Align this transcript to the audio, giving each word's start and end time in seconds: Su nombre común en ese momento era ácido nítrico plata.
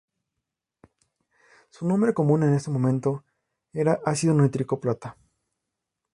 Su 1.69 1.87
nombre 1.87 2.15
común 2.15 2.41
en 2.41 2.55
ese 2.55 2.71
momento 2.71 3.23
era 3.71 3.99
ácido 4.03 4.33
nítrico 4.33 4.79
plata. 4.79 5.15